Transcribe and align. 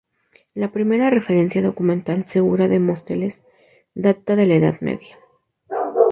La 0.55 0.71
primera 0.71 1.11
referencia 1.11 1.61
documental 1.61 2.25
segura 2.27 2.67
de 2.67 2.79
Móstoles 2.79 3.39
data 3.93 4.35
de 4.35 4.47
la 4.47 4.55
Edad 4.55 4.81
Media. 4.81 5.15